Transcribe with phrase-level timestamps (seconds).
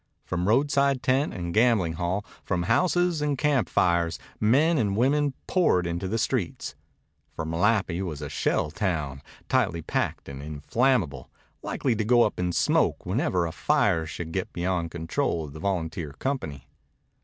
[0.25, 5.85] From roadside tent and gambling hall, from houses and camp fires, men and women poured
[5.85, 6.73] into the streets.
[7.35, 11.29] For Malapi was a shell town, tightly packed and inflammable,
[11.61, 15.59] likely to go up in smoke whenever a fire should get beyond control of the
[15.59, 16.67] volunteer company.